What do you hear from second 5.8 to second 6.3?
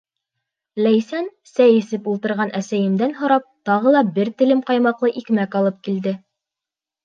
килде.